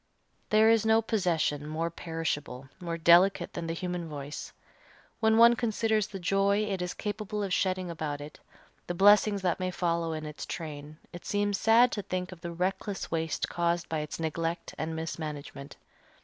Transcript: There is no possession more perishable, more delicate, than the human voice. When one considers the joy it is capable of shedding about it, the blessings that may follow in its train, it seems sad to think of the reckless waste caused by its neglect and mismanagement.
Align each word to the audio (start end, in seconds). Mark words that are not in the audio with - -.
There 0.49 0.71
is 0.71 0.83
no 0.83 0.99
possession 1.03 1.67
more 1.67 1.91
perishable, 1.91 2.67
more 2.79 2.97
delicate, 2.97 3.53
than 3.53 3.67
the 3.67 3.75
human 3.75 4.09
voice. 4.09 4.51
When 5.19 5.37
one 5.37 5.55
considers 5.55 6.07
the 6.07 6.17
joy 6.17 6.65
it 6.65 6.81
is 6.81 6.95
capable 6.95 7.43
of 7.43 7.53
shedding 7.53 7.91
about 7.91 8.19
it, 8.19 8.39
the 8.87 8.95
blessings 8.95 9.43
that 9.43 9.59
may 9.59 9.69
follow 9.69 10.13
in 10.13 10.25
its 10.25 10.47
train, 10.47 10.97
it 11.13 11.23
seems 11.23 11.59
sad 11.59 11.91
to 11.91 12.01
think 12.01 12.31
of 12.31 12.41
the 12.41 12.51
reckless 12.51 13.11
waste 13.11 13.47
caused 13.47 13.87
by 13.89 13.99
its 13.99 14.19
neglect 14.19 14.73
and 14.75 14.95
mismanagement. 14.95 15.77